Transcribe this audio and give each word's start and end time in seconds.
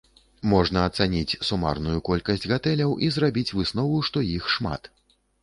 Можна 0.51 0.79
ацаніць 0.89 1.37
сумарную 1.49 1.97
колькасць 2.09 2.49
гатэляў 2.53 2.97
і 3.09 3.11
зрабіць 3.19 3.55
выснову, 3.61 4.01
што 4.11 4.27
іх 4.35 4.51
шмат. 4.57 4.91